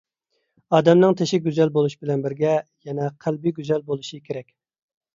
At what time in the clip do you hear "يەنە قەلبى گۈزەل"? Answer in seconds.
2.57-3.89